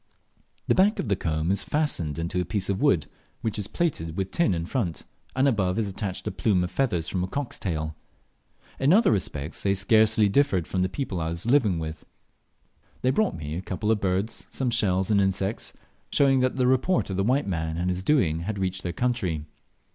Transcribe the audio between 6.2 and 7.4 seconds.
a plume of feathers from a